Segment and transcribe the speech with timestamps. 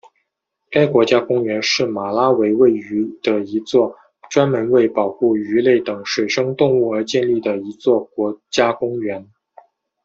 [0.71, 3.95] 该国家公园是马拉维位于的一座
[4.31, 9.29] 专门为保护鱼类等水生动物而建立的一座国家公园。